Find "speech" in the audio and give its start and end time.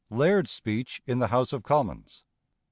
0.49-1.03